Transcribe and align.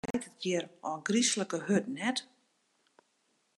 Wat 0.03 0.09
waait 0.11 0.29
it 0.29 0.41
hjir 0.41 0.63
ôfgryslike 0.91 1.57
hurd, 1.67 1.87
net? 1.97 2.17